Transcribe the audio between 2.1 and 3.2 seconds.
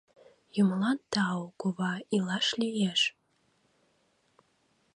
илаш лиеш.